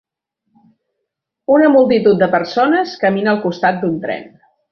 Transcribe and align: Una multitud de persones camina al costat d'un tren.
Una 1.57 1.69
multitud 1.75 2.25
de 2.25 2.31
persones 2.37 2.97
camina 3.05 3.33
al 3.35 3.41
costat 3.47 3.79
d'un 3.85 4.01
tren. 4.09 4.27